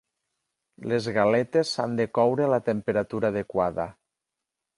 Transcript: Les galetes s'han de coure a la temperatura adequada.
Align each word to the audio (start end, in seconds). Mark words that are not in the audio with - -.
Les 0.93 1.09
galetes 1.17 1.73
s'han 1.75 1.93
de 2.01 2.07
coure 2.19 2.47
a 2.49 2.51
la 2.55 2.59
temperatura 2.71 3.31
adequada. 3.35 3.87